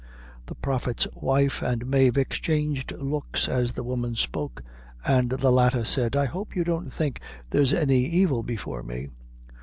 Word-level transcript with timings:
The 0.47 0.55
prophet's 0.55 1.05
wife 1.13 1.61
and 1.61 1.85
Mave 1.85 2.17
exchanged 2.17 2.91
looks 2.93 3.47
as 3.47 3.73
the 3.73 3.83
woman 3.83 4.15
spoke: 4.15 4.63
and 5.05 5.29
the 5.29 5.51
latter 5.51 5.85
said: 5.85 6.15
"I 6.15 6.25
hope 6.25 6.55
you 6.55 6.63
don't 6.63 6.91
think 6.91 7.21
there's 7.51 7.71
any 7.71 7.99
evil 8.05 8.41
before 8.41 8.81
me." 8.81 9.09